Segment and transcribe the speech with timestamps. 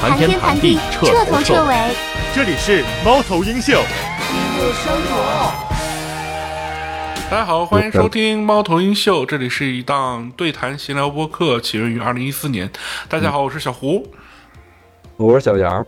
[0.00, 1.74] 谈天谈地，彻头彻尾。
[2.34, 3.82] 这里是猫头鹰秀。
[7.30, 12.70] 大家好，欢迎收听猫头鹰秀，这里是一档对谈闲聊播客，起源于二零一四年。
[13.08, 14.06] 大家好，我是小胡，
[15.16, 15.84] 我是小杨。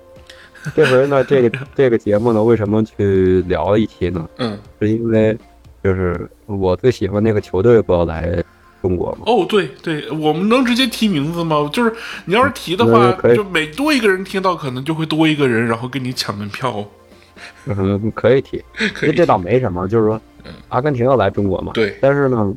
[0.75, 4.29] 这回呢，这个 这个节目呢，为什么去聊一期呢？
[4.39, 5.37] 嗯，是因为
[5.85, 8.43] 就是我最喜欢那个球队不要来
[8.83, 9.25] 中国吗。
[9.27, 11.69] 哦，对对，我们能直接提名字吗？
[11.73, 16.85] 就是你要是提的话，就每多一个人听到，可能就会多一个人，然后跟你抢门票。
[17.67, 18.63] 嗯，可以提，
[19.15, 20.21] 这倒没什么，就是说。
[20.69, 21.73] 阿根廷要来中国嘛？
[21.75, 21.99] 对。
[22.01, 22.55] 但是呢，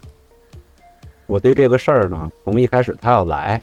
[1.25, 3.59] 我对这个事儿呢，从一开始他要来，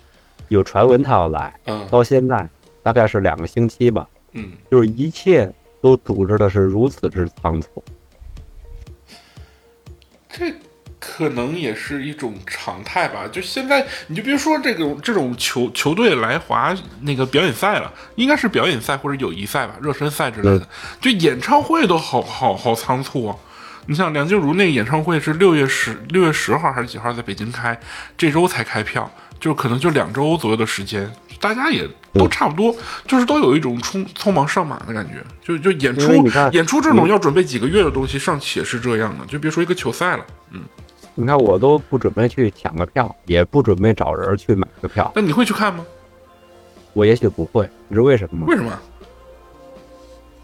[0.49, 2.49] 有传闻他要来，嗯，到现在
[2.83, 5.49] 大概是两个星期吧，嗯，就是一切
[5.81, 7.85] 都组织的是如此之仓促。
[10.29, 10.53] 这
[10.99, 13.27] 可能也是一种常态吧。
[13.31, 20.69] 就现在，你就别说这种这种球球队来华那个表演赛了，应该是表演赛或者友谊赛吧，热身赛之类的，
[21.01, 23.37] 就演唱会都好好好仓促啊。
[23.89, 27.79] 你像梁静茹那个演唱会是六月十六月十号还是几号在北京开，
[28.19, 32.75] 这周才开票，就可能就两周左右的时间，大家也都差不多，
[33.07, 40.63] 就是都有一种匆匆忙上马的感觉，就就演出演出这种要准备几个月的东西尚且是这样的，就别说一个球赛了，嗯，
[41.17, 45.85] 你看我都不准备去抢个票，也不准备找人去买个票，那你会去看吗？
[46.93, 48.47] 我也许不会，你知道为什么吗？
[48.49, 48.79] 为什么？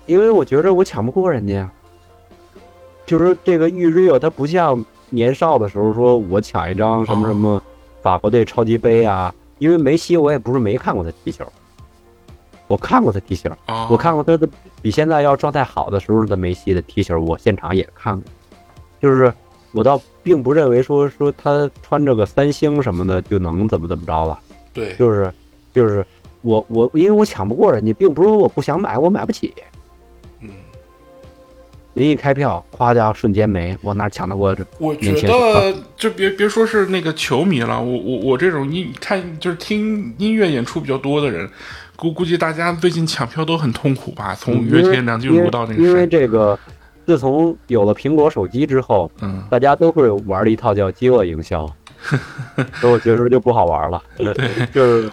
[0.07, 1.71] 因为我觉得我抢不过人家。
[3.05, 7.63] 就是这个预热，它不像年少的时候，说我抢一张什么什么
[8.01, 9.35] 法国队超级杯啊。
[9.59, 11.45] 因为梅西，我也不是没看过他踢球，
[12.67, 13.51] 我看过他踢球，
[13.89, 14.49] 我看过他的
[14.81, 18.25] 比现在要状态好的时候的梅西的踢球，我现场也看过。
[19.01, 19.33] 就是
[19.73, 24.39] 我倒并不认为说说他穿着个三星什么的就能怎么怎么着了。
[24.73, 25.33] 对，就是
[25.75, 26.05] 就是
[26.43, 29.53] 我我因为我抢不过人家，并不是说我不想买，我买不起。
[30.41, 30.49] 嗯，
[31.95, 34.65] 您一开票，夸家瞬间没，我哪抢得过这？
[34.79, 41.49] 我觉得就别别说是那个球迷了，我我我这种音看就是听音乐演出比较多的人，
[41.97, 44.35] 估估计大家最近抢票都很痛苦吧？
[44.35, 46.59] 从五月天、梁静茹到那个，因为这个，
[47.07, 51.67] 自从有了苹果手机之后，嗯，大家都会玩了一套叫饥饿营销，
[52.81, 54.03] 所以我觉得就不好玩了。
[54.17, 54.35] 对，
[54.73, 55.11] 就是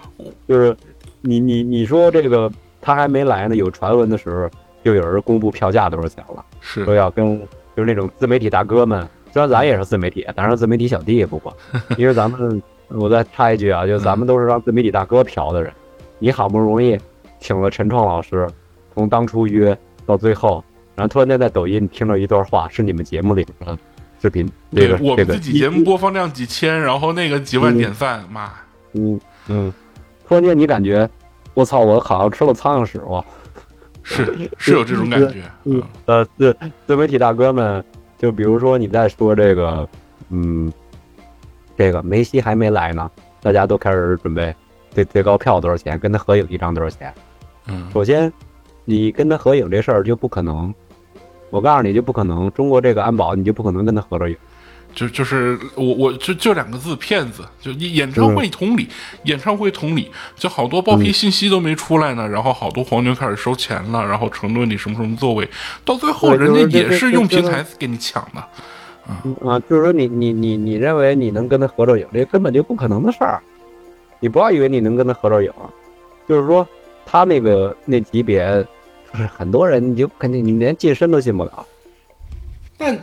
[0.48, 0.76] 就是，
[1.22, 2.52] 你你你说这个
[2.82, 4.50] 他还没来呢，有传闻的时候。
[4.82, 6.86] 就有人公布票价多少钱了，是。
[6.86, 7.38] 说要跟
[7.76, 11.54] 就是那种自媒体大哥们，虽然咱也是自媒体，当然自媒体小弟也不管，
[11.98, 15.70] 因为咱们我再插一句啊，就咱们都是让自媒体大哥嫖的人，
[16.18, 16.98] 你好不容易
[17.42, 18.48] 请了陈创老师，
[18.96, 20.64] 从当初约到最后，
[21.00, 23.78] 然后突然间在抖音听到一段话，是你们节目里的
[24.22, 28.52] 视频，这个我们自己节目播放量几千，然后那个几万点赞，妈，
[28.96, 29.18] 嗯
[29.48, 29.74] 嗯，
[30.28, 31.10] 突然间你感觉
[31.54, 33.24] 我操，我好像吃了苍蝇屎哇！
[34.04, 35.82] 是是有这种感觉，嗯。
[36.06, 36.54] 呃，自
[36.86, 37.82] 自媒体大哥们，
[38.18, 39.88] 就比如说你在说这个，
[40.32, 40.70] 嗯，
[41.78, 43.10] 这个梅西还没来呢，
[43.42, 44.54] 大家都开始准备
[44.92, 47.14] 最最高票多少钱，跟他合影一张多少钱？
[47.68, 48.30] 嗯，首先
[48.84, 50.74] 你跟他合影这事儿就不可能，
[51.50, 54.36] 我告诉你就不可能，中国这个安保你就不可能跟他合着影。
[54.92, 58.88] 就就是我我就就两个字骗子，就演唱会同理，
[59.26, 65.48] 演唱会同理，就好多报批信息都没出来呢，然后好多黄牛开始收钱了，然后承诺你什么什么座位，
[65.86, 73.40] 到最后人家也是用平台给你抢的，啊，就是说你你你你认为你能跟他合着影，这根本就不可能的事儿，
[74.20, 75.52] 你不要以为你能跟他合着影，
[76.28, 76.68] 就是说
[77.06, 78.66] 他那个那级别，
[79.14, 81.66] 就是很多人你就肯定你连近身都进不了，
[82.78, 83.00] 但。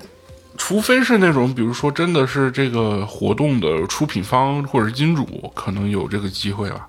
[0.58, 6.88] 除非是那种，比如说，真的是这个活动的出品方或者是金主，可能有这个机会吧。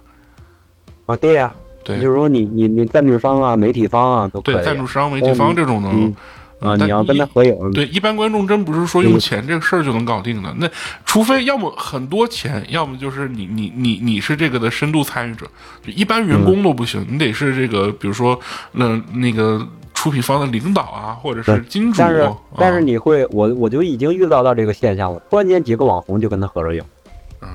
[1.06, 4.56] 啊，对呀，对，就是说你你你赞助商啊、媒体方啊都可以。
[4.56, 5.90] 对，赞助商、媒体方这种的
[6.60, 7.72] 啊，你要跟他合影。
[7.72, 10.54] 对，一般观众真不是说用钱这个事儿就能搞定的。
[10.58, 10.70] 那
[11.06, 15.46] 除非要么很多钱，要么就是你你你你是这个的深度参与者，
[15.86, 18.40] 就一般员工都不行，你得是这个，比如说
[18.72, 19.68] 那那个。
[19.98, 25.20] 出品方的领导啊，或者是金主，但是但是你会，我我就已经预料到这个现象了。
[25.28, 26.84] 突然间几个网红就跟他合着影，
[27.42, 27.50] 嗯，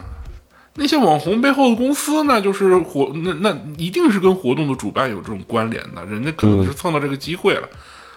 [0.74, 7.68] 那些网红背后的公司呢，就是活那那一定是跟活动的主办有这种关联的，人家可能是蹭到这个机会了，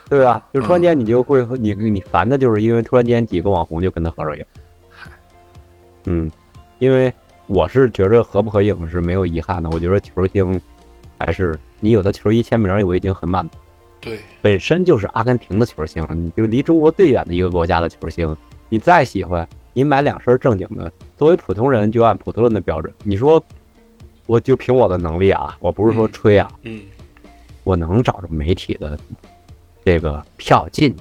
[0.10, 0.46] 对吧？
[0.54, 4.46] 就突然间你就会你你烦的就是因为突然间几个网红就跟他合着影，
[6.06, 6.32] 嗯，
[6.80, 7.12] 因为
[7.48, 10.62] 我是觉着合不合影是没有遗憾的，我觉得球星
[11.18, 13.50] 还是你有的球衣签名我已经很满。
[14.02, 18.38] 对，本身就是阿根廷的球星，你就离中国最远的一个国家的球星，
[18.70, 22.94] 你再喜欢，你买两身正经的，作为普通人就按普通人的标准。
[23.04, 23.44] 你说，
[24.28, 26.84] 我就凭我的能力啊，我不是说吹啊，嗯，
[27.64, 28.96] 我能找着媒体的
[29.86, 30.94] 这个票进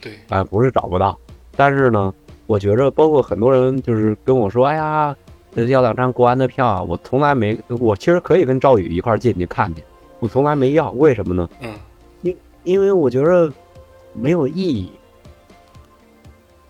[0.00, 1.16] 对，啊、不是找不到。
[1.54, 2.12] 但是呢，
[2.46, 5.14] 我觉着包括很多人就是跟我说，哎呀，
[5.54, 9.82] 呃要两张国安的票啊，我从来没，我其实可以跟赵宇一块进去看去，
[10.18, 11.48] 我从来没要，为什么呢？
[11.60, 11.72] 嗯
[12.22, 13.52] 因因为我觉着
[14.14, 14.90] 没有意义。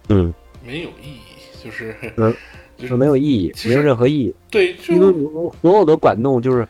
[0.09, 0.35] 嗯，
[0.65, 2.35] 没有意义，就是嗯
[2.77, 4.35] 就是没有意义，没有任何意义。
[4.51, 6.69] 对，就因为我所有的管动就是，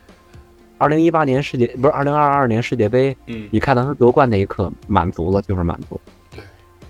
[0.77, 5.99] 二零一八年世界不是二零二二年世界杯，嗯你看到他夺冠那一刻满足了就是满足。
[6.35, 6.43] 对，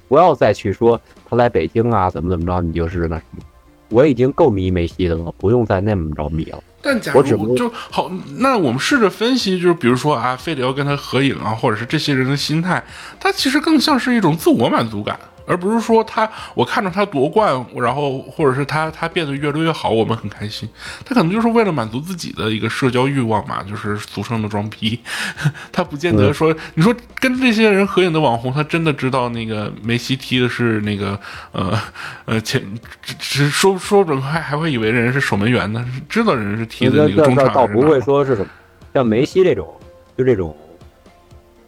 [0.08, 1.00] 不要再去说
[1.30, 3.44] 他来北京啊怎么怎么着，你就是那什么。
[3.90, 6.62] 我已经够迷梅西的了，不用再那么着迷了。
[6.82, 12.84] 但假如就好，那我们试着分析，就是比如说啊，非得要跟他合影啊，或者是这些人的心态，
[13.18, 15.18] 他其实更像是一种自我满足感，
[15.48, 20.68] 而不是说他我看着他夺冠，然后或者是他他变得越来越好，我们很开心。
[21.06, 25.00] 他可能就是为了满足自己的一个社交欲望嘛，就是俗称的装逼。
[25.72, 31.18] 他不见得说，你说跟这些人合影的网红，他真的知道那个梅西踢的是那个
[31.54, 31.80] 呃
[32.26, 32.62] 呃前
[33.02, 38.48] 只只说说准还还会以为人是守门员呢，知道人是踢的那个中场倒倒不会说是什么，
[38.94, 39.74] 像梅西这种，
[40.18, 40.56] 就这种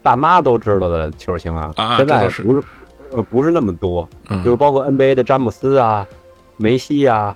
[0.04, 2.64] 大妈都知道的球星啊，啊现在这倒是不是
[3.12, 6.08] 呃不是那么多，嗯就是包括 NBA 的詹姆斯啊、
[6.58, 7.36] 梅西呀、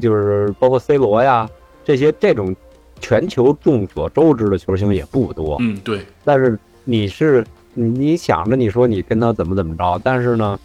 [0.00, 1.48] 就是包括 C 罗呀
[1.84, 2.54] 这些这种
[3.00, 5.56] 全球众所周知的球星也不多。
[5.60, 7.44] 嗯对，但是你是
[7.74, 10.58] 你你想着你说你跟他怎么怎么着，但是呢，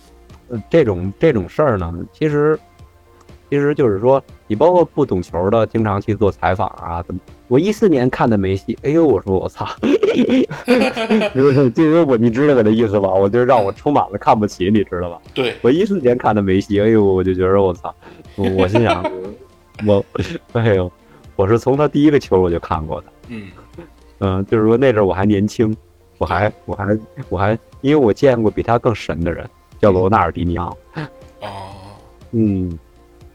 [0.49, 2.57] 呃，这种这种事儿呢，其实
[3.49, 7.19] 其实就是说，你包括不懂球的，经常去做采访啊，怎么？
[7.51, 9.67] 我一四年看的梅西，哎呦，我说我操，
[11.35, 13.09] 就是这个我你知道我的意思吧？
[13.09, 15.21] 我就让我充满了看不起，你知道吧？
[15.33, 17.93] 对，我一四年看的梅西，哎呦，我就觉得我操，
[18.37, 19.03] 我我心想，
[19.85, 20.01] 我
[20.53, 20.89] 哎呦，
[21.35, 23.07] 我是从他第一个球我就看过的。
[23.27, 23.49] 嗯
[24.19, 25.75] 嗯，就是说那阵儿我还年轻，
[26.19, 26.97] 我还我还
[27.27, 29.45] 我还，因为我见过比他更神的人，
[29.77, 30.77] 叫罗纳尔迪尼奥。
[31.41, 31.49] 哦，
[32.31, 32.69] 嗯，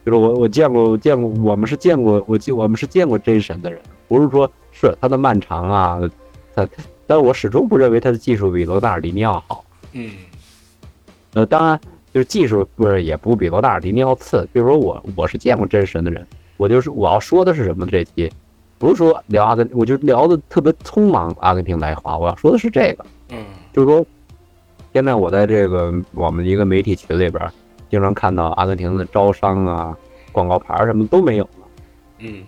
[0.07, 6.01] 就是我我见过见过，我们是见过我记我们是见过真神的人，不是说是他的漫长啊，
[6.55, 6.67] 他，
[7.07, 9.65] 但我始终不认为他的技术比罗纳尔迪尼奥好。
[9.93, 10.11] 嗯
[11.35, 11.79] 呃，当然
[12.13, 16.27] 就是技术不是也不比罗纳尔迪尼奥次，比如说我我是见过真神的人，
[16.57, 18.33] 我就是我要说的是什么这期，
[18.79, 23.05] 不是说聊阿根，我就聊的特别匆忙阿根廷来华，我要说的是这个。
[23.31, 24.07] 嗯就是说，
[24.93, 27.51] 现在我在这个我们一个媒体群里边，
[27.91, 29.95] 经常看到阿根廷的招商啊、
[30.33, 31.69] 广告牌什么都没有了。
[32.21, 32.43] 嗯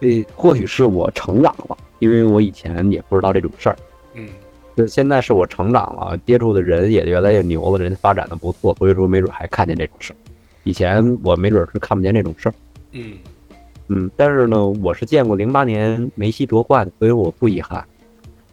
[0.00, 3.76] 这或许是我成长了，因为我以前也不知道这种事儿。
[4.14, 4.28] 嗯
[4.76, 10.16] 就现在是我成长了，接触的人也越来越牛了，人发展的不错，所以说没准还看见这种事儿。
[10.62, 12.54] 以前我没准是看不见这种事儿。
[12.92, 13.18] 嗯
[13.88, 17.84] 嗯，但是呢，我是见过零八年梅西夺冠，所以我不遗憾。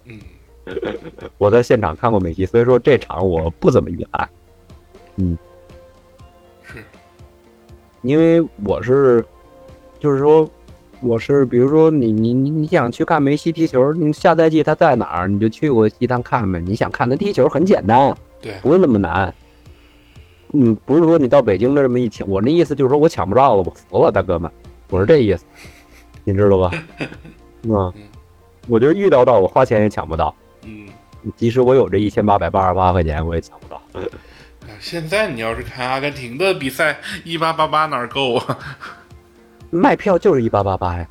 [0.06, 0.20] 嗯
[1.38, 4.28] 我在现场看过梅西，所以说这场我不怎么遗憾。
[6.64, 6.84] 是，
[8.02, 9.24] 因为我是，
[10.00, 10.50] 就是说，
[11.02, 16.60] 我是，比如说你你你你想去看梅西踢球，你下赛季他在哪儿，你就去过西单看呗。
[16.60, 19.34] 你想看他踢球很简单，对，不是那么难。
[20.54, 24.50] 嗯，不是说你到北京的这么一抢，我那意思就是说我抢不着了，我服了，大哥们，
[24.90, 25.46] 我是这意思，
[26.24, 26.72] 你知道吧？
[27.64, 27.94] 嗯，
[28.68, 30.34] 我就是遇到到我花钱也抢不到，
[30.64, 30.88] 嗯。
[31.36, 33.76] 即使我有这一千八百八十八块钱，我也抢不到。
[34.00, 34.02] 啊
[34.80, 38.58] 现在你要是看阿根廷的比赛，一八八八哪够啊？
[39.70, 41.08] 卖票就是一八八八呀，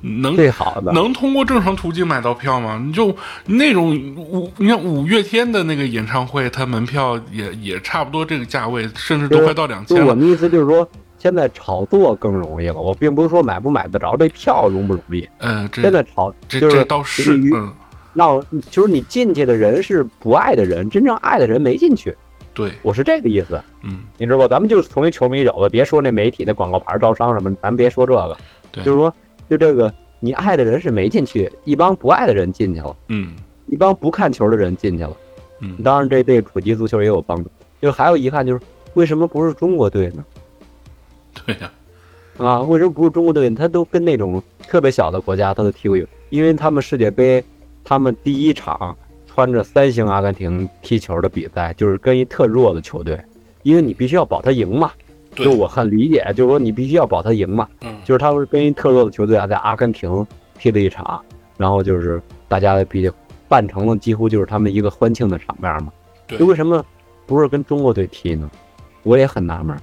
[0.00, 0.92] 能最好的。
[0.92, 2.82] 能通过正常途径买到票吗？
[2.84, 3.14] 你就
[3.46, 12.74] 那种五，你看五月天的那个演唱会，它门票也也差不多这个价位，甚至都快到两千我的意思就是说，现在炒作更容易了。
[12.74, 17.72] 我并不是说买不买得着这票容不容易，嗯，这现在炒这就是这倒是，于嗯，
[18.12, 18.40] 那
[18.70, 22.14] 就是你进去的人是不爱的人，真正爱的人没进去。
[22.54, 24.46] 对，我是这个意思，嗯，你知道吧？
[24.46, 28.36] 咱们就是从一球迷角度，别说那媒体那广告牌招商什么，咱别说这个，
[28.70, 29.12] 对就是说，
[29.48, 33.34] 就这个你爱的人是没进去，一帮不爱的人进去了，嗯
[33.66, 35.16] 一帮不看球的人进去了。
[35.60, 37.50] 嗯，当然，这对普及足球也有帮助。
[37.80, 38.60] 就是还有遗憾，就是
[38.94, 40.24] 为什么不是中国队呢？
[41.46, 41.72] 对呀、
[42.36, 43.48] 啊，为什么不是中国队？
[43.50, 47.42] 他都跟那种特别小的国家，他都踢过球，因为他们世界杯，
[47.82, 48.96] 他们第一场
[49.34, 53.18] 穿着三星阿根廷踢球的比赛，就是跟一特弱的球队，
[53.62, 54.92] 因为你必须要保他赢嘛。
[55.34, 57.66] 就我很理解，就是说你必须要保他赢嘛。
[57.80, 60.26] 嗯，就是他们跟一特弱的球队啊，在阿根廷
[60.58, 61.24] 踢了一场，
[61.56, 63.10] 然后就是大家比
[63.48, 65.90] 办成了几乎就是他们一个欢庆的场面嘛。
[66.26, 66.84] 对就为什么
[67.24, 68.50] 不是跟中国队踢呢？
[69.02, 69.74] 我也很纳闷。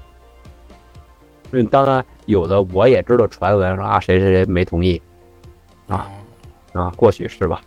[1.50, 5.02] 嗯，当然有的我也知道传闻说啊谁谁谁没同意
[5.88, 6.08] 啊
[6.74, 7.60] 啊，或许是吧。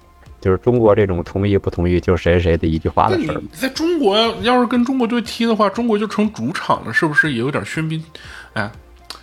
[0.43, 3.41] 就是中国这种同意不同意，就是谁谁的一句话的事儿。
[3.53, 8.05] 在中国要是跟中国队踢的话，中国就成主场了，是不是也有点喧宾？
[8.55, 8.71] 哎，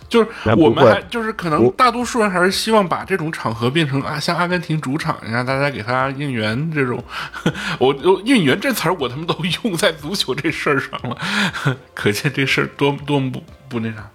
[0.08, 7.04] 就是我们还就是可能大多数人还是希望把这种场合变成啊，像阿根廷主场，让大家给他应援这种。
[7.78, 11.16] 我应援这词儿我他妈都用在足球这事儿上了，
[11.94, 14.10] 可见这事儿多多么不不那啥。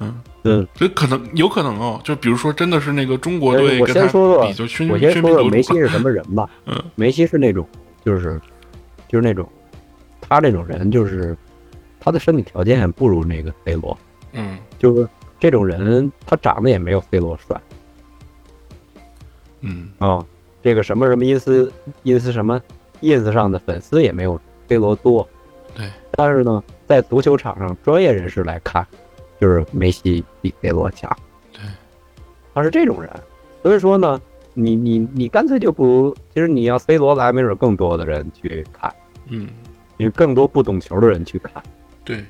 [0.00, 4.38] 嗯，嗯，这可能有可能哦，就比如说，真的是那个中国队，我先说说，
[4.90, 6.48] 我先说说梅西是什么人吧。
[6.66, 7.66] 嗯，梅西是那种，
[8.04, 8.40] 就是
[9.08, 9.48] 就是那种，
[10.20, 11.36] 他这种人就是
[11.98, 13.98] 他的身体条件不如那个 C 罗。
[14.32, 15.08] 嗯，就是
[15.40, 17.60] 这种人，他长得也没有 C 罗帅。
[19.62, 20.24] 嗯，哦，
[20.62, 21.70] 这个什么什么 ins
[22.04, 22.60] ins 什么
[23.02, 25.28] ins 上的粉丝也没有 C 罗多。
[25.74, 28.86] 对，但是呢，在足球场上，专业人士来看。
[29.40, 31.10] 就是梅西比 C 罗强，
[31.52, 31.60] 对，
[32.54, 33.10] 他是这种人，
[33.62, 34.20] 所以说呢，
[34.54, 38.92] 你你你干脆就不，其实你要 C 罗来，没准更多的人去看，
[39.28, 39.48] 嗯，
[39.96, 41.62] 因为更多不懂球的人去看，
[42.04, 42.24] 对，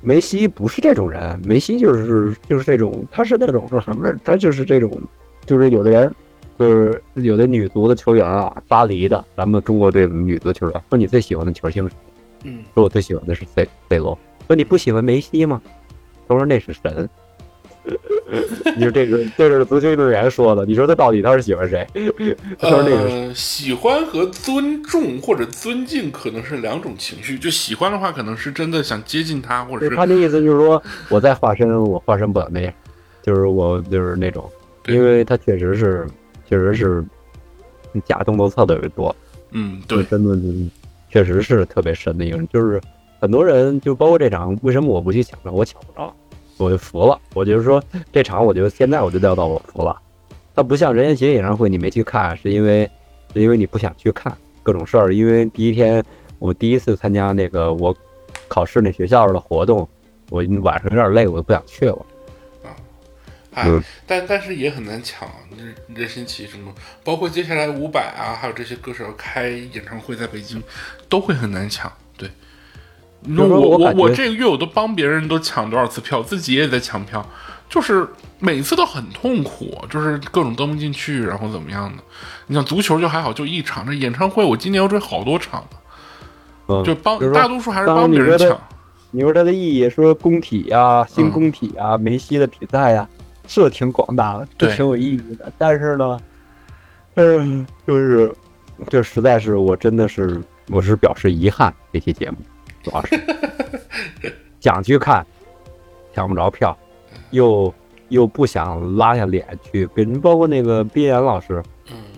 [0.00, 4.12] 梅西不是这种人，梅西就是就是这种，他是那种说什么？
[4.24, 4.90] 他就是这种，
[5.46, 6.14] 就是有的人，
[6.58, 11.88] 就是有的女足的球员啊，巴黎的，咱们中国队的女足球员，说你最喜欢的球星？
[12.44, 15.60] 嗯，说我最喜欢的是 C C 罗，说你不喜欢梅西吗？
[16.28, 17.08] 都说那是神，
[18.76, 21.86] 你说这个这是足球运动员说的，你说他到底他是喜欢谁？
[22.58, 32.72] 他说那个喜欢和尊重或者尊敬可能是两种情绪，就喜欢的话可能是真的想接近他，或者是他的意思就是说我在化身，我化身不了那样，
[33.22, 34.48] 就是我就是那种，
[34.86, 36.06] 因为他确实是
[36.46, 37.02] 确实是
[38.04, 39.16] 假动作特别多，
[39.52, 40.70] 嗯，对，真的
[41.10, 42.78] 确实是特别神的一个人，就是。
[43.20, 45.50] 很多人就包括这场，为什么我不去抢呢？
[45.50, 46.14] 我抢不着，
[46.56, 47.20] 我就服了。
[47.34, 47.82] 我就是说
[48.12, 50.00] 这场，我觉得现在我就料到我服了。
[50.54, 52.88] 他不像任贤齐演唱会，你没去看，是因为
[53.32, 55.14] 是因为你不想去看各种事儿。
[55.14, 56.04] 因为第一天
[56.38, 57.94] 我第一次参加那个我
[58.48, 59.88] 考试那学校的活动，
[60.30, 62.06] 我晚上有点累，我就不想去了。
[62.64, 62.76] 啊，
[63.54, 65.28] 哎，但但是也很难抢。
[65.56, 66.72] 任任贤齐什么，
[67.02, 70.62] 包括接下来伍佰啊，还有这些歌手开演唱会在北京，
[71.08, 71.90] 都会很难抢。
[73.22, 77.24] 那我我我这个月我都帮别人都抢多少次票，自己也在抢票，
[77.68, 78.06] 就是
[78.38, 82.02] 每次都很痛苦，就是各种登不进去，然后怎么样的？
[82.46, 83.84] 你像足球就还好，就一场。
[83.84, 85.64] 这演唱会我今年要追好多场，
[86.68, 88.58] 嗯，就帮大多数还是帮别人抢。
[89.10, 93.08] 你说它的意义，说工体呀、新工体啊、梅西的比赛呀，
[93.46, 95.50] 是挺广大的，这，挺有意义的。
[95.58, 96.20] 但是呢，
[97.14, 98.32] 嗯，就是，
[98.88, 102.36] 这实在是我真的是，我是表示遗憾，这期节目。
[102.88, 103.20] 主要是
[104.60, 105.24] 想去看，
[106.14, 106.76] 抢不着票，
[107.30, 107.72] 又
[108.08, 111.62] 又不想拉下脸去跟，包括那个毕岩老师，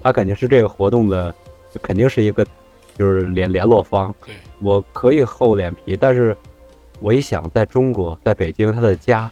[0.02, 1.34] 他肯定是这个活动的，
[1.82, 2.46] 肯定是一个
[2.96, 4.14] 就是联联络方。
[4.60, 6.36] 我可以厚脸皮，但是
[7.00, 9.30] 我一想，在中国，在北京他的家，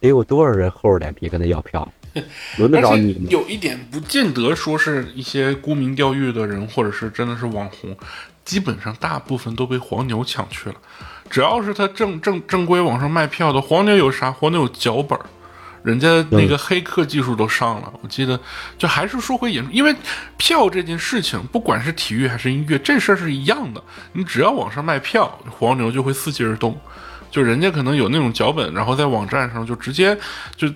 [0.00, 1.86] 得有多少人厚着脸皮跟他要票？
[2.58, 3.26] 轮得着你吗？
[3.30, 7.96] 有一点不见得说是一些沽名钓誉的人，或者是真的是网红。
[8.44, 10.74] 基本上大部分都被黄牛抢去了，
[11.28, 14.32] 只要是他正正正规网上卖票的，黄牛有啥？
[14.32, 15.18] 黄牛有脚本，
[15.82, 17.92] 人家那个黑客技术都上了。
[18.02, 18.40] 我记得，
[18.76, 19.94] 就还是说回演出，因为
[20.36, 23.82] 票这件事情，不管是体育还是音乐，这事儿是一样的。
[24.12, 26.76] 你只要网上卖票，黄牛就会伺机而动，
[27.30, 30.18] 就人家可能有那种脚本，然后在网站上就直接
[30.56, 30.68] 就。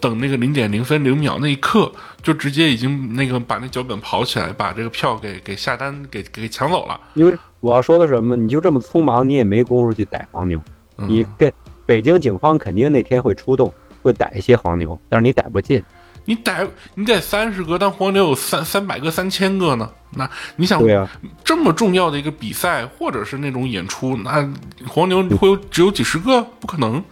[0.00, 1.90] 等那个零点零分零秒那一刻，
[2.22, 7.00] 就直接已经那个把那脚本跑起来，把这个票给给下单给给抢走了。
[7.14, 10.60] 因为我要说的什么，你就这么匆忙，你也没工夫去逮黄牛。
[10.96, 11.52] 你跟
[11.86, 13.72] 北京警方肯定那天会出动，
[14.02, 15.82] 会逮一些黄牛，但是你逮不进。
[16.26, 19.90] 你逮你逮三十个，但黄牛有三三百个、三千个呢。
[20.16, 20.98] 那你想，对
[21.44, 24.50] 这么重要的一个比赛或者是那种演出，那
[24.88, 26.42] 黄牛会有只有几十个？
[26.60, 27.02] 不可能。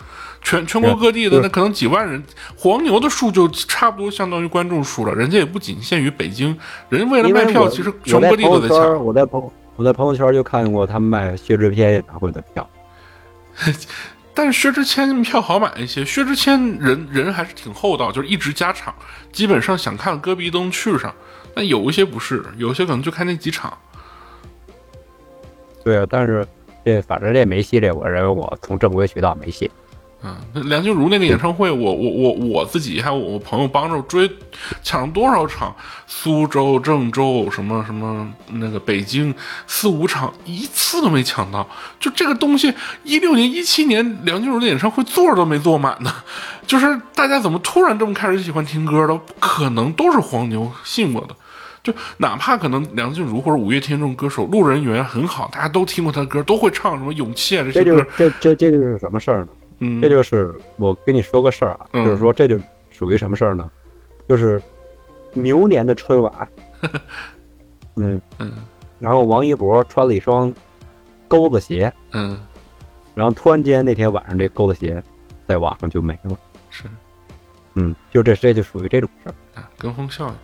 [0.43, 2.23] 全全国各地的那可能几万人，
[2.57, 5.15] 黄牛的数就差不多相当于观众数了。
[5.15, 6.57] 人家也不仅限于北京，
[6.89, 9.05] 人为了卖票，其实全国各地都在抢。
[9.05, 12.69] 我在朋我在朋友圈就看见过他们卖薛之谦演唱会的票，
[14.35, 16.05] 但是薛之谦票好买一些。
[16.05, 18.95] 薛之谦人人还是挺厚道，就是一直加场，
[19.31, 21.15] 基本上想看戈壁都能去上。
[21.55, 23.77] 但有一些不是，有些可能就看那几场。
[25.85, 26.47] 对啊，但是
[26.85, 29.71] 这反正这没戏这，我认为我从正规渠道没戏。
[30.25, 34.31] 嗯，那梁静茹那个演唱会，我我我我自己还有我朋友帮着追，
[34.81, 35.75] 抢了多少场？
[36.07, 39.35] 苏州、郑州什么什么那个北京
[39.67, 41.69] 四五场，一次都没抢到。
[41.99, 46.15] 就这个东西，一六年、一七年梁静茹的演唱会座儿都没坐满呢。
[46.69, 49.17] 就是大家怎么突然这么开始喜欢听歌了？
[49.17, 51.35] 不可能都是黄牛信我的。
[51.83, 58.07] 就哪怕可能梁静茹或者五月天这种歌手，路人缘很好，大家都听过他的歌，都会唱什么勇气啊这些歌。
[58.17, 59.49] 这这这就是什么事儿呢？
[59.85, 62.57] 嗯，这就是我跟你说个事儿啊，就是说这就
[62.91, 63.69] 属于什么事儿呢？
[64.29, 64.63] 就是
[65.33, 66.49] 牛年的春晚，
[67.97, 68.21] 嗯。
[68.39, 68.53] 嗯，
[69.01, 70.55] 然后王一博穿了一双
[71.27, 72.39] 钩子鞋，嗯，
[73.17, 75.03] 然后突然间那天晚上这钩子鞋
[75.49, 76.39] 在网上就没了，
[76.71, 76.85] 是，
[77.75, 79.35] 嗯，就这这就属于这种事儿。
[79.61, 80.35] 啊，跟风效应。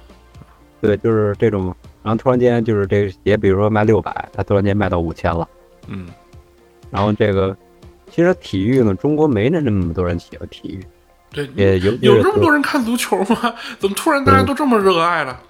[0.81, 5.49] 对，就是这种，然后突然间就是这个鞋，比如说卖六百，它突然间卖到五千了，
[5.87, 6.09] 嗯，
[6.91, 7.57] 然后这个
[8.11, 10.85] 其实体育呢，中国没那那么多人喜欢体育，
[11.31, 13.55] 对，也有有这么多人看足球吗？
[13.79, 15.41] 怎么突然大家都这么热爱了？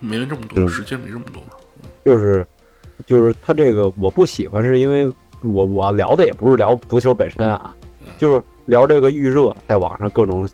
[0.00, 1.42] 没这么多，时间没这么多。
[2.04, 2.46] 就是
[3.06, 5.06] 就是他这个我不喜欢，是因为
[5.42, 7.74] 我我聊的也不是聊足球本身啊，
[8.18, 10.48] 就是聊这个预热，在网上各种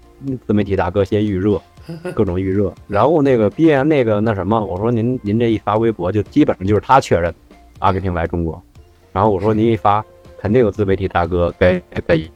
[0.47, 1.61] 自媒体大哥先预热。
[2.15, 7.35] 各种预热，然后那个边那个那什么，我说您您这一发微博，就基本上就是他确认
[7.79, 8.63] 阿根廷来中国，
[9.11, 10.05] 然后我说您一发，
[10.41, 12.31] 肯定有自媒体大哥给给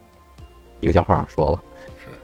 [0.80, 1.62] 一个小号上说了，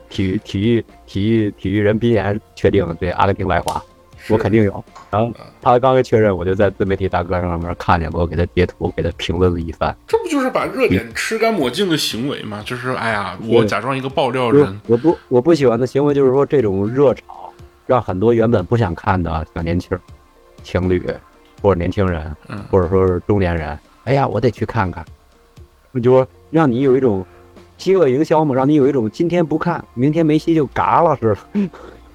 [0.09, 3.81] 体育体育体育体育人宾言确定对阿根廷来华，
[4.29, 5.33] 我肯定有，然后
[5.63, 12.63] 他刚一确认，我就在自媒体大哥上面看见了，我给他截图，给他评论了一番，这不就是把热点吃干抹净的行为吗？
[12.67, 17.53] 就是哎呀，我假装一个爆料人，我不我不喜欢的行为就是说这种热炒，
[17.87, 19.97] 让很多原本不想看的小年轻、
[20.65, 21.01] 情侣
[21.63, 22.35] 或者年轻人，
[22.71, 25.05] 或者说是中年人，哎呀，我得去看看，
[26.01, 27.25] 就说让你有一种
[27.77, 31.69] 饥饿营销嘛，让你有一种今天不看，明天没戏就嘎了似的，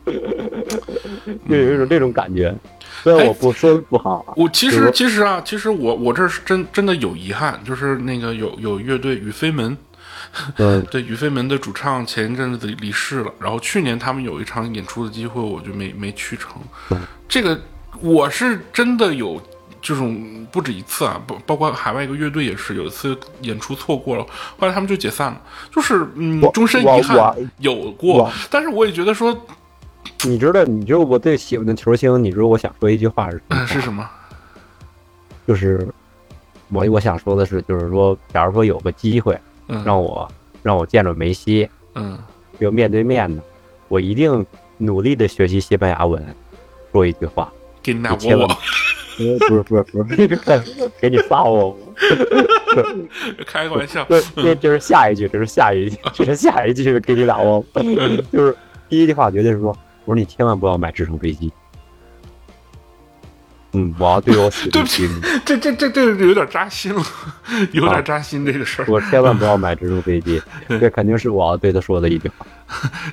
[1.50, 2.54] 就有一种这种感觉。
[3.02, 9.76] 虽然我不说不好，我其实其实啊，其实我我这是真真的有遗憾，就是那个有有乐队雨飞门，
[10.90, 16.62] 对雨飞门的主唱前一阵子离世了，然后去年他们有一场演出的机会，我就没没去成。
[17.28, 17.60] 这个
[18.00, 19.42] 我是真的有
[19.84, 24.24] 这种不止一次啊，包包括海外一个乐队也是有一次演出错过了，
[24.58, 29.38] 后来他们就解散了，就是嗯，终身遗憾有过，但是我也觉得说。
[30.26, 33.68] 你知道，你知道我最喜欢的球星，你知道我想说一句话是什么？
[33.68, 34.10] 是什么？
[35.46, 35.88] 就是
[36.70, 39.38] 我我想说的是，就是说，假如说有个机会，
[39.86, 40.30] 让我
[40.62, 42.18] 让我见着梅西，嗯，
[42.60, 43.42] 就面对面的，
[43.88, 44.46] 我一定
[44.78, 46.24] 努力的学习西班牙文，
[46.92, 48.58] 说一句话，给你拿我，
[49.18, 50.28] 不是不是不是，
[51.00, 51.78] 给你发我，
[53.46, 57.64] 开个玩笑，这这是下一句，这是下一句，这是下一句，给你俩我，
[58.32, 58.56] 就是
[58.90, 59.76] 第一句话绝对是说。
[60.06, 61.50] 我说你千万不要买直升飞机。
[63.72, 65.08] 嗯，我要对我死对不起，
[65.46, 67.02] 这这这这有点扎心了，
[67.72, 68.86] 有点扎心这个事儿。
[68.90, 72.46] 我千万不要买直升飞机，这肯定是我要对他说的一句话。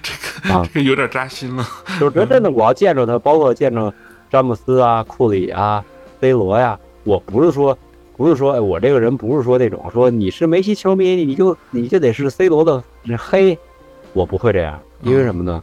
[0.02, 0.12] 这
[0.48, 1.64] 个啊，这个有点扎心了。
[2.00, 3.94] 就是真的，我要见着他，包括见着
[4.30, 5.84] 詹姆斯啊、库里啊、
[6.20, 7.76] C 罗呀，我不是说，
[8.16, 12.82] 不是说，哎，我这个人不是说那种说你是梅西球迷，你就你就得是 C 罗的
[13.18, 13.58] 黑，
[14.12, 15.62] 我不会这样，因为什么呢？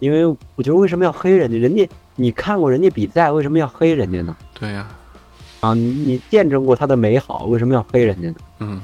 [0.00, 1.58] 因为我觉得为什么要黑人家？
[1.58, 4.36] 人家你看过人家比赛，为什么要黑人家呢？
[4.58, 4.88] 对呀，
[5.60, 8.34] 啊，你你见证过他的美好，为什么要黑人家呢？
[8.60, 8.80] 嗯，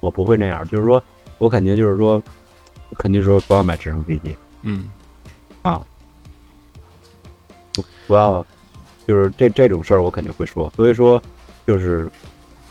[0.00, 1.02] 我不会那样，就是说
[1.38, 2.22] 我肯定就是说，
[2.98, 4.36] 肯定说不要买直升飞机。
[4.62, 4.88] 嗯，
[5.62, 5.82] 啊，
[8.06, 8.44] 不不要，
[9.06, 10.72] 就是这这种事儿我肯定会说。
[10.76, 11.20] 所以说，
[11.66, 12.08] 就是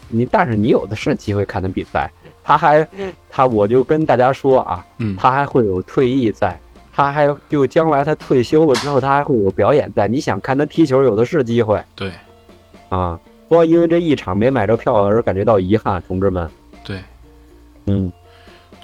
[0.10, 2.12] 你，但是你有的是机会看他比赛，
[2.44, 2.88] 他还
[3.30, 6.58] 他我就跟大家说啊，嗯，他还会有退役在。
[6.98, 10.08] 他还就将来他退休了之后，他还会有表演在。
[10.08, 11.84] 你想看他踢球，有的是机会。
[11.94, 12.10] 对，
[12.88, 13.20] 啊，
[13.50, 16.50] 不要因为这一场没买着票而感觉到遗憾，同志们。
[16.86, 17.02] 对，
[17.88, 18.10] 嗯，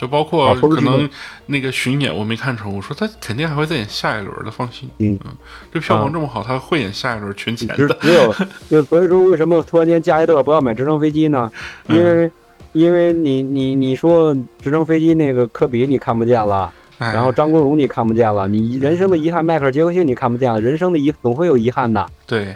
[0.01, 1.07] 就包括可能
[1.45, 4.89] 那个巡演我没看成，我说他肯定还会再演下一轮的，放心。
[4.97, 5.31] 嗯嗯，
[5.71, 7.95] 这票房这么好，他会演下一轮全钱的。
[8.01, 8.33] 只有
[8.67, 11.51] 就所以说，为什么突然间加一个不要买直升飞机呢？
[11.87, 12.31] 因为
[12.71, 16.73] 因为你你你说直升飞机那个科比你看不见了。
[16.97, 22.07] 然后张国荣你看不见了，你人生的遗憾迈克尔杰克逊你看不见了，人生的遗总会有遗憾的。
[22.27, 22.55] 对，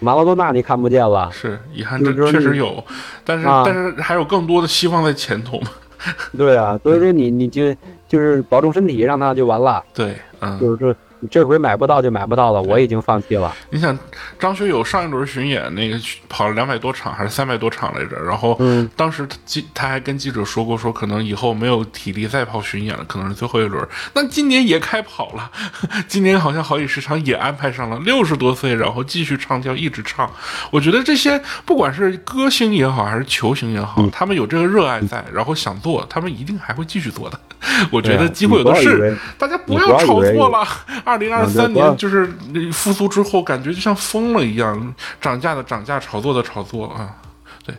[0.00, 2.84] 马拉多纳你看不见了，是遗憾，这确实有，
[3.24, 5.68] 但是但是还有更多的希望在前头嘛。
[6.36, 7.74] 对啊，所以说你你就
[8.08, 9.82] 就是保重身体，让他就完了。
[9.94, 13.54] 对，嗯，就是说你这回买不到就买不到了，我已经放弃了。
[13.70, 13.96] 你想，
[14.38, 18.18] 张学友上一轮巡演那个跑了两百多场还是三百多场来着？
[18.24, 23.86] 然后嗯当时记他还跟记者说过，说可能以后没有体力再跑巡演了，可能是最后一轮。
[24.14, 25.50] 那今年也开跑了，
[26.08, 27.98] 今年好像好几十场也安排上了。
[28.00, 30.30] 六十多岁，然后继续唱跳，一直唱。
[30.70, 37.38] 我觉得这些不管是歌星也好，还是球星也好，嗯他们有这个热爱在，然后想做，他们一定还会继续做的。
[37.92, 40.66] 我觉得机会有的是大家不要炒作了。
[41.10, 42.24] 二零二三年就是
[42.72, 47.16] 复苏之后，感觉就像疯了一样，涨价的涨价，炒作的炒作啊。
[47.66, 47.74] 对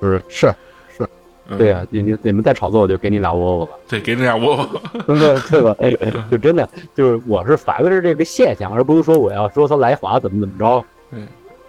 [0.00, 0.52] 不是是
[0.98, 1.08] 是，
[1.48, 3.74] 嗯对呀、你你你们再炒作，我就给你俩窝窝吧。
[3.86, 4.82] 对，给你俩窝窝。
[5.06, 5.42] 对吧？
[5.48, 5.76] 对吧？
[5.78, 5.94] 哎，
[6.28, 10.84] 就真的就是我是反对这个现象，而不是说我要说他来华怎么怎么着。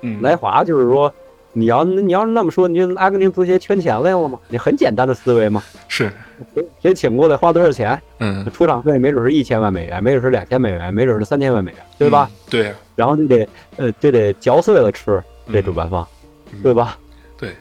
[0.02, 1.14] 嗯，来华就是说，
[1.54, 4.40] 你要你要是那么说，你就阿根廷足协圈钱来了吗？
[4.48, 6.12] 你很简单的思维嘛，是，
[6.54, 8.02] 谁谁请过来花多少钱？
[8.20, 12.30] 嗯，出场费没准是一千万美元，没准是两千美元，没准是三千万美元，对吧？
[12.32, 12.36] 嗯？
[12.50, 16.08] 对呀，然后就得呃就得嚼碎了吃这主办方，
[16.54, 16.98] 嗯对吧？
[17.38, 17.56] 对，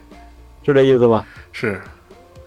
[0.63, 1.25] 是这意思吧？
[1.51, 1.81] 是，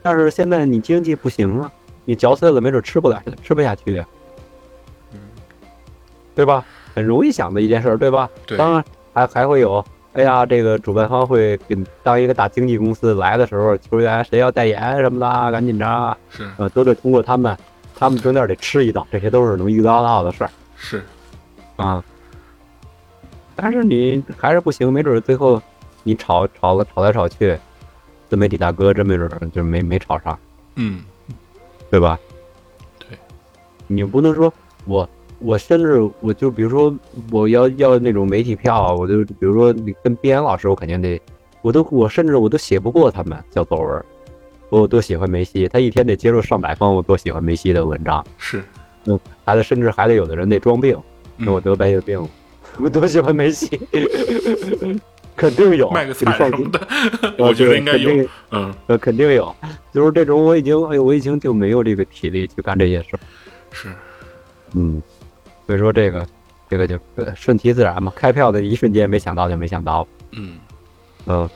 [0.02, 1.70] 但是现在你经济不行了，
[2.04, 4.06] 你嚼碎了没准吃不了，吃不下去的，
[5.12, 5.18] 嗯
[6.34, 6.64] 对吧？
[6.94, 8.30] 很容易想的一件事儿，对吧？
[8.46, 17.56] 对，当然还还会有，哎呀，这个主办方会给当一个大经纪公司来的时候，球员谁要代言什么的啊，赶紧着啊，是呃，都得通过他们，
[17.96, 21.04] 他们中间得吃一道，这些都是能预料到的事儿是，
[21.76, 22.02] 啊。
[23.56, 25.60] 但是你还是不行，没准最后
[26.04, 27.58] 你吵吵了吵来吵去，
[28.28, 30.38] 自媒体大哥真没准就没没吵上。
[30.76, 31.02] 嗯，
[31.90, 32.18] 对吧？
[33.00, 33.18] 对，
[33.88, 34.52] 你不能说
[34.84, 35.08] 我
[35.44, 36.96] 我甚至我就比如说
[37.30, 41.20] 我要要那种媒体票，我就比如说你跟边老师，我肯定得，
[41.60, 44.04] 我都我甚至我都写不过他们叫作文，
[44.70, 48.64] 我多喜欢梅西，他一天得接受上百封我多喜欢梅西的文章，是，
[49.04, 50.96] 嗯还得甚至还得有的人得装病，
[51.36, 52.26] 嗯那我得白血病，
[52.78, 53.78] 我多喜欢梅西，
[55.36, 58.26] 肯定有，卖个菜什么的，啊 我觉得应该有。
[58.52, 59.54] 嗯，呃肯定有，
[59.92, 63.20] 就是这种我已经哎呦我已经就没有这个体力去干这些事儿。
[63.72, 63.88] 是，
[64.74, 65.02] 嗯，
[65.66, 66.26] 所以说这个
[66.68, 70.58] 这个就呃顺其自然嘛，开票的一瞬间没想到就没想到，嗯，
[71.26, 71.48] 嗯，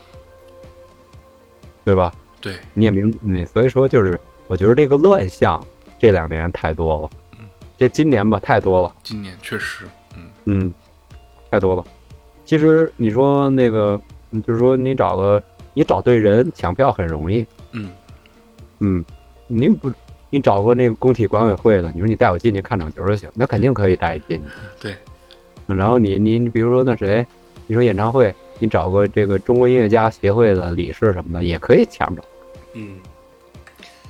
[1.84, 2.12] 对吧？
[2.40, 5.62] 对，你也明，你所以说就是我觉得这个乱象
[5.98, 7.10] 这两年太多了，
[7.76, 9.84] 这今年吧太多了，今年确实，
[10.16, 10.74] 嗯，嗯，
[11.50, 11.84] 太多了。
[12.44, 15.42] 其实你说那个，嗯就是说你找个
[15.74, 17.90] 你找对人抢票很容易，嗯，
[18.78, 19.04] 嗯，
[19.48, 19.92] 你不
[20.30, 24.44] 你找个那个工体管委会的，你说你带我进去看场球就行，那肯定可以带你进去。
[24.78, 24.94] 对，
[25.74, 27.26] 然后你你你比如说那谁，
[27.66, 32.22] 你说演唱会，你找个这个中国音乐家协会的理事什么的，也可以抢着。
[32.74, 32.98] 嗯，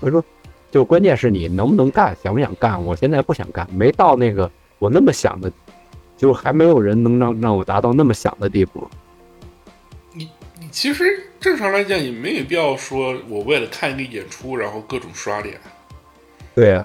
[0.01, 0.25] 所以说，
[0.71, 2.85] 就关键是你能不能干，想不想干。
[2.85, 4.51] 我现在不想干，没到那个
[4.81, 5.53] 我那么想的，
[6.17, 8.89] 就还没有人能让让我达到那么想的地步。
[10.13, 10.29] 你
[10.73, 11.05] 其实
[11.39, 15.57] 正常来讲也没有必要说我为了看一个演出，然后各种刷脸。
[16.59, 16.85] 对呀、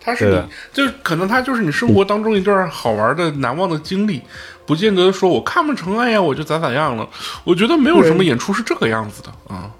[0.00, 4.22] 它是你，就是可能它就是你生活当中一段好玩的、难忘的经历，
[4.64, 7.06] 不见得说我看不成，哎呀，我就咋咋样了。
[7.44, 9.70] 我觉得没有什么演出是这个样子的啊。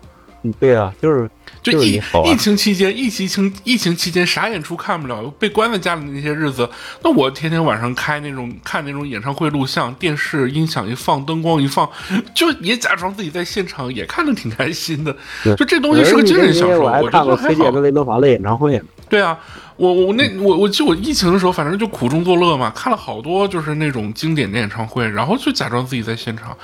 [0.43, 1.31] 嗯，对啊、就是
[1.63, 6.69] 就疫疫情期间，疫情情疫情期间啥演出看不了，被关在家里那些日子，
[7.03, 11.89] 那我天天晚上开那种看那种演唱会录像，电视音响一放，灯光一放，
[12.35, 15.17] 就也假装自己在现场，也看着挺开心的。
[15.57, 18.85] 就这东西是个精神享受，我看过崔健雷德华的演唱会呢。
[19.14, 19.38] 对啊，
[19.77, 26.57] 我我那我我记得我疫情的时候，反正就苦中作乐嘛，看了好多就是那种经典的演唱会，然后就假装自己在现场，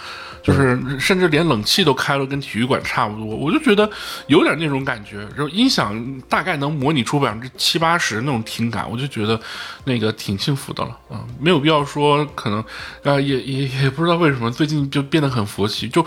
[0.42, 3.88] 就是甚至连冷气都开了，跟体育馆差不多，我就觉得
[4.26, 5.18] 有点那种感觉。
[5.36, 9.40] 然后音响大概能模拟出百分之七八十那种听感，我就觉得
[9.84, 12.58] 那个挺幸福的了啊、没有必要说可能
[13.04, 16.04] 啊、也也也不知道为什么最近就变得很佛系，就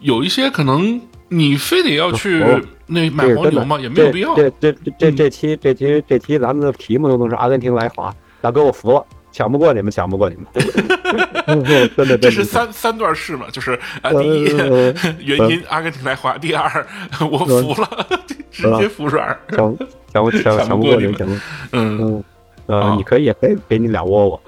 [0.00, 4.34] 有一些可能你非得要去哦那买黄牛吗，也没有必要。
[4.36, 10.46] 这这这这期这期这期咱们的题目都能是阿根廷来华，大哥我服了，抢不过你们，抢不过你们，
[11.96, 12.16] 真的。
[12.16, 16.86] 这是三三段式嘛，就是啊，呃第一呃 原因阿根廷来华，第二
[17.28, 18.06] 我服了，
[18.52, 19.36] 直接服软。
[19.50, 19.76] 抢
[20.12, 21.40] 抢不抢抢抢不过你们
[21.72, 22.22] 嗯，
[22.68, 22.96] 嗯。
[22.96, 24.42] 你可以也可以给你俩窝窝，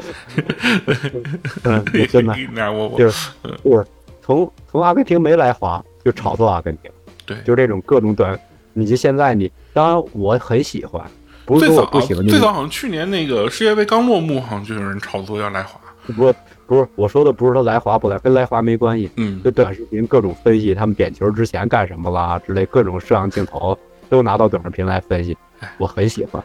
[1.64, 3.30] 嗯，也真的可以拿我我就是
[3.64, 3.84] 就是
[4.22, 6.90] 从从阿根廷没来华就炒作阿根廷，
[7.26, 8.38] 对，就这种各种短，
[8.72, 11.02] 你就现在你当然我很喜欢，
[11.44, 15.80] 不是说我不喜欢，就是最早好像去年那个世界杯刚落幕，好像就有人炒作要来华。
[16.16, 16.34] 不是
[16.66, 19.42] 不是我说的不是说来华不来，跟来华没关系，嗯。
[19.42, 23.76] 就短视频各种分析他们点球之前干什么啦之类，各种摄像镜头
[24.08, 25.36] 都拿到短视频来分析，
[25.76, 26.42] 我很喜欢，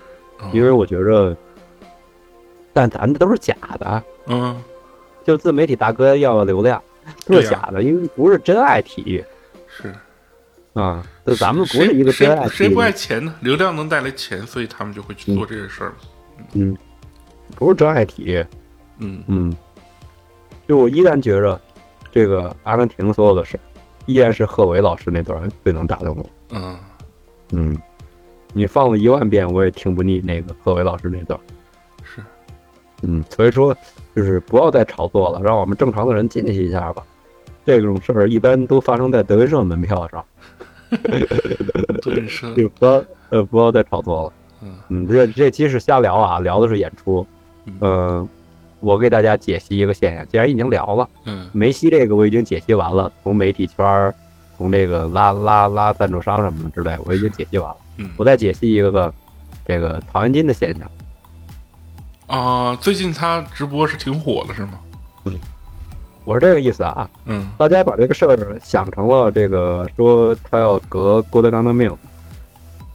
[0.52, 1.34] 因为我觉着
[2.74, 4.62] 但咱这都是假的，嗯，
[5.24, 6.82] 就自媒体大哥要流量，
[7.26, 9.24] 都是假的，因为不是真爱体育
[9.78, 9.94] 是。
[10.74, 11.04] 啊。
[11.26, 13.34] 就咱们不是一个谁真爱体谁谁不，爱钱呢？
[13.42, 15.94] 流量能带来钱，所以他们就会去做这些事儿。
[16.54, 16.76] 嗯，
[17.56, 18.46] 不是真爱体，
[19.00, 19.56] 嗯嗯。
[20.68, 21.60] 就我依然觉着，
[22.12, 23.60] 这个阿根廷所有的事，
[24.06, 26.30] 依然是贺炜老师那段最能打动我。
[26.52, 26.80] 嗯
[27.52, 27.78] 嗯，
[28.54, 31.40] 你放了一万遍，我也听不腻那个贺炜老师那段。
[32.04, 32.24] 是，
[33.02, 33.76] 嗯，所以说
[34.16, 37.04] 就是不要再炒作了，让我们正常的人进去一下吧。
[37.66, 40.26] 这种事儿一般都发生在德云社门票上，
[42.02, 44.34] 德云社就不要呃不要再炒作了。
[44.62, 47.26] 嗯嗯，这这期是瞎聊啊，聊的是演出。
[47.66, 48.30] 嗯嗯、
[48.80, 54.14] 我给大家解析一个现象，既然已经聊了嗯梅西这个，我已经解析完了，从媒体圈儿，
[54.58, 57.78] 从这个拉拉拉赞助商什么的之类，我已经解析完了。
[57.98, 59.14] 嗯我再解析一个
[59.66, 60.92] 这个陶元金的现象。
[62.28, 64.80] 啊，最近他直播是挺火的，是吗？
[66.26, 67.50] 我是这个意思啊，嗯。
[67.58, 71.92] 大家把这个事儿想成了这个说他要革郭德纲的命，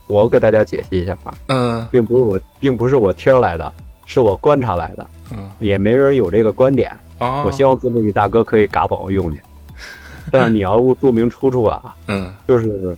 [0.07, 1.87] 我给大家解析一下啊，嗯。
[1.91, 3.73] 并不是我，并不是我听来的，
[4.07, 5.51] 是我观察来的，嗯。
[5.59, 6.91] 也没人有这个观点。
[7.19, 9.41] 啊，我希望自媒体大哥可以嘎宝用去，
[10.31, 12.33] 但是你要注明出处啊，嗯。
[12.47, 12.97] 就是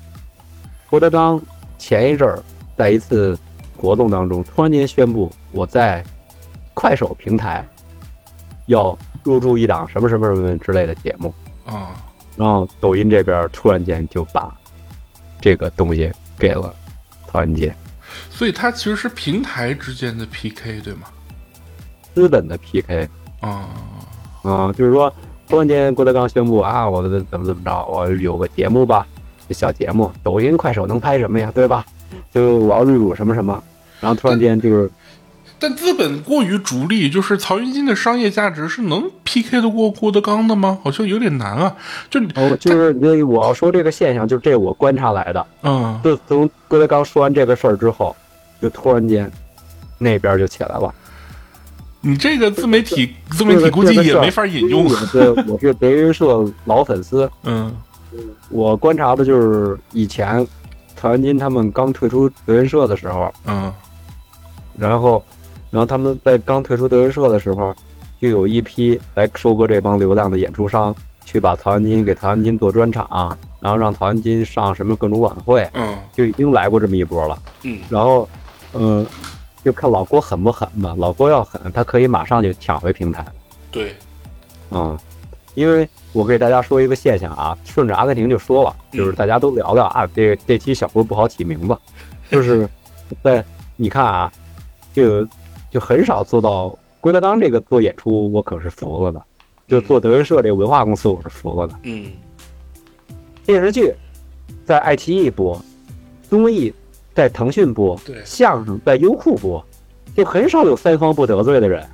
[0.88, 1.40] 郭德纲
[1.78, 2.38] 前一阵儿
[2.76, 3.38] 在一次
[3.76, 6.04] 活动当中突然间宣布我在
[6.74, 7.66] 快手平台
[8.66, 11.34] 要入驻一档什么什么什么之类的节目。
[11.64, 11.90] 啊
[12.36, 14.50] 然后抖音这边突然间就把
[15.40, 16.74] 这个东西给了
[17.26, 17.70] 曹云金，
[18.30, 21.08] 所以它其实是平台之间的 PK，对吗？
[22.14, 23.08] 资本的 PK
[23.40, 23.68] 啊
[24.42, 25.12] 啊、就是说
[25.48, 29.06] 突然间郭德纲宣布啊，我的怎么怎么着，我有个节目吧，
[29.46, 31.84] 这小节目，抖音、快手能拍什么呀，对吧？
[32.32, 33.62] 就我要入驻什么什么，
[34.00, 34.90] 然后突然间就是
[35.60, 40.78] 但资本过于逐利，就是曹云金的商业价值是能 PK 得过郭德纲的吗？
[40.82, 41.76] 好像有点难啊。
[42.08, 42.18] 就
[42.56, 48.16] 就是那我要说这个现象，就是这我观察来的，嗯自从郭德纲说完这个事儿之后，
[48.62, 49.30] 就突然间
[49.98, 50.94] 那边就起来了。
[52.00, 54.84] 你这个自媒体自媒体估计也没法引用。
[54.88, 57.70] 我是我是德云社老粉丝，嗯
[58.48, 60.46] 我观察的就是以前
[60.96, 63.70] 曹云金他们刚退出德云社的时候，嗯
[64.78, 65.22] 然后，
[65.70, 67.74] 然后他们在刚退出德云社的时候，
[68.20, 77.38] 就有一批来收割这帮流量的演出商，去把曹云金给曹云金做专场，然后让曹云金上什么各种晚会，嗯就已经来过这么一波了。
[77.62, 78.28] 嗯然后，
[78.74, 79.06] 嗯、
[79.64, 80.94] 就看老郭狠不狠吧。
[80.98, 83.24] 老郭要狠，他可以马上就抢回平台。
[83.70, 83.94] 对，
[84.70, 84.98] 嗯，
[85.54, 91.78] 因为我给大家说一个现象啊，顺着阿根廷就说了，就是大家都聊聊啊，这这期小郭不好起名字，
[92.30, 92.68] 就是
[93.22, 93.44] 在
[93.76, 94.32] 你看啊，
[94.92, 95.26] 就
[95.70, 99.22] 就很少做到郭德纲这个做演出，我可是服了的，
[99.68, 101.74] 就做德云社这个文化公司，我是服了的。
[101.84, 102.10] 嗯
[103.46, 103.94] 电视剧
[104.64, 105.60] 在爱奇艺播，
[106.28, 106.72] 综艺
[107.14, 109.64] 在腾讯播，对相声在优酷播，
[110.16, 111.88] 就很少有三方不得罪的人。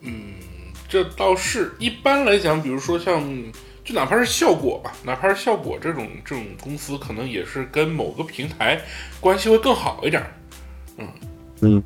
[0.00, 0.12] 嗯，
[0.88, 3.22] 这倒是一般来讲，比如说像。
[3.82, 8.78] 就哪怕是效果吧，哪怕是效果这种这种公司，可能也是跟某个平台
[9.20, 10.32] 关系会更好一点儿。
[10.98, 11.08] 嗯
[11.62, 11.82] 嗯，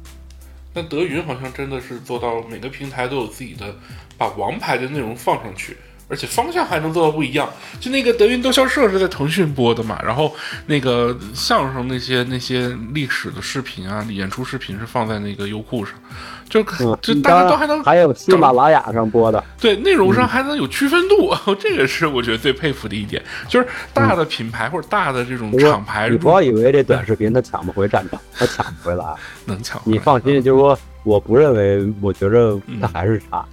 [0.72, 3.74] 那德云好像真的是做到每个平台都有自己的，
[4.16, 5.76] 把王牌的内容放上去，
[6.08, 7.48] 而且方向还能做到不一样。
[7.80, 10.34] 就那个德云逗笑社是在腾讯播的嘛，然后
[10.66, 15.94] 那个相声那些那些历史的视频啊，演出视频是放在那个优酷上，
[16.48, 19.42] 就嗯，就大家都还能还有喜马拉雅上播的。
[19.58, 23.22] 对内容上还能有区分度， 这个是我觉得最佩服的一点。
[23.48, 29.04] 就是大的品牌或者大的这种厂牌你不要以为这短视频它抢不回战场，它抢不回来。
[29.46, 33.44] 能抢回来，你放心，就是说，我不认为，我觉着他还是差。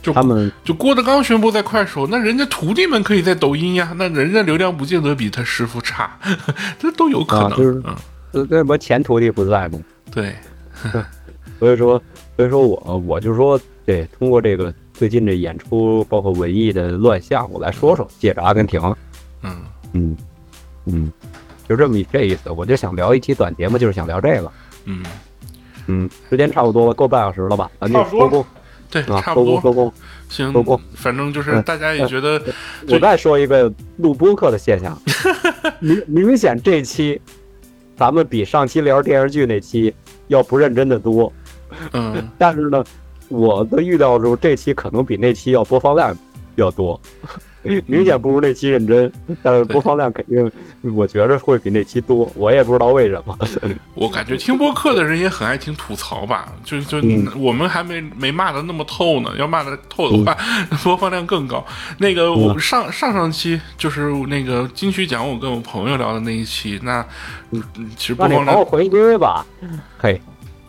[0.00, 6.18] 就他们就郭德纲宣布在快手，那人家徒弟们可以在抖音呀，那人家流量不见得比他师傅差，
[6.78, 7.82] 这都有可能。
[7.82, 8.00] 啊
[8.32, 9.78] 就是那什么前徒弟不在吗？
[10.12, 10.34] 对，
[11.58, 12.00] 所以说，
[12.36, 18.80] 所以说我我就说，对，通过这个最近这演出，包括文艺的乱象，我来说说，借着阿根廷，
[19.42, 19.56] 嗯
[19.92, 20.16] 嗯
[20.86, 21.12] 嗯，
[21.68, 22.50] 就这么一这意思。
[22.50, 24.52] 我就想聊一期短节目，就是想聊这个。
[24.84, 25.02] 嗯，
[25.90, 27.70] 嗯，时间差不多了，够半小时了吧？
[27.80, 28.46] 咱就差不多收工
[28.90, 29.60] 对，啊，差不多。
[29.60, 29.92] 收工。
[30.28, 32.40] 行收工，反正就是嗯大家也觉得，
[32.88, 34.96] 我再说一个录播课的现象，
[35.80, 37.20] 明明显这期
[37.96, 39.92] 咱们比上期聊电视剧那期
[40.28, 41.32] 要不认真的多，
[41.92, 42.84] 嗯，但是呢，
[43.28, 46.16] 我的预料中这期可能比那期要播放量
[46.54, 47.00] 要多。
[47.86, 50.50] 明显不如那期认真，但是播放量肯定，
[50.94, 53.38] 我觉着会比那期多，我也不知道为什么。
[53.94, 57.26] 我感觉听播客的人也很爱听吐槽吧，就就嗯。
[57.36, 60.36] 我们还没没骂的那么透呢，要骂的透的话，
[60.82, 61.64] 播放量更高。
[61.98, 67.04] 那个我上上上期就是那个金曲奖，我跟我朋友聊的那一期，那
[67.50, 67.62] 嗯。
[67.96, 69.44] 其实播让你放量朋友回归吧，
[69.98, 70.20] 嘿，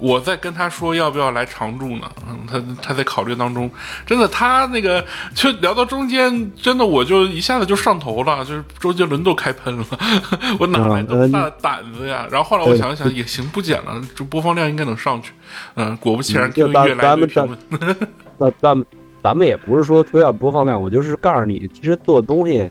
[0.01, 3.69] 我在跟他说要不要来常驻呢，嗯，他他在考虑当中。
[4.03, 9.85] 真的，他那个就聊到中间，真的我就一下子就上头了，就是周杰伦都开喷了，
[10.59, 12.27] 我哪来那么大的胆子呀？
[12.31, 15.31] 然后后来我想了想，也行，不剪了，这播放量应该能上去。
[15.75, 17.57] 嗯，果不其然，就越来越评论。
[18.39, 18.83] 那咱们
[19.21, 22.67] 咱们也不是说非要播放量，我就是告诉你，其实做东西，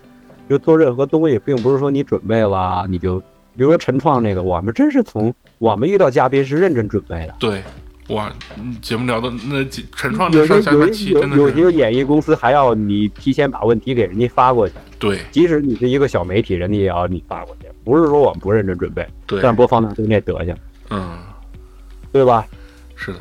[0.48, 3.22] 就做任何东西，并不是说你准备了你就，
[3.56, 7.34] 比如说陈创那个，我们真是从我们遇到嘉宾是认真准备的。
[7.38, 7.62] 对，
[8.08, 10.72] 哇，嗯节目聊的那几陈创有些有的上下
[11.10, 20.56] 有真的有些演艺公司还要你提前把问题给人家发过去，对即使你是一个小媒体，人家也要你发过去，不是说我们不认真准备，对，但播放量就那德行，
[20.90, 21.18] 嗯，
[22.12, 22.46] 对吧？
[22.96, 23.18] 是的。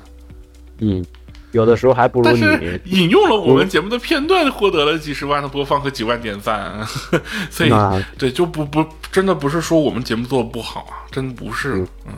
[0.82, 1.06] 嗯，
[1.52, 2.44] 有的时候还不如你。
[2.86, 6.80] 引用了我们节目的片段，获得了几十万的播放和几万点赞，
[7.50, 7.72] 所以
[8.18, 12.14] 对就不不真的不是说我们节目做的不好啊，真不是，嗯，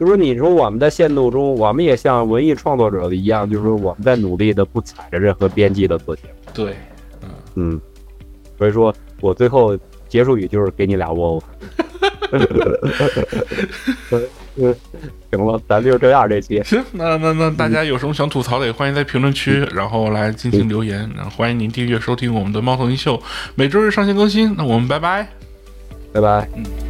[0.00, 6.50] 就是说，你说我们在限度中，我们也像文艺创作者一样，就是说我们在努力的不踩着任何边际的做节目。
[6.52, 6.76] 对，
[7.54, 7.80] 嗯，
[8.58, 11.44] 所以说我最后结束语就是给你俩窝窝。
[14.56, 14.74] 嗯，
[15.32, 16.62] 行了，咱就这样这期。
[16.64, 23.20] 行，那那那大家有什么想吐槽的，也欢迎在评论区，然后来进行留言，然后欢迎您订阅收听我们的猫头鹰秀，
[23.54, 25.28] 每周日上线更新，那我们拜拜。
[26.12, 26.48] 拜拜。
[26.54, 26.83] 嗯。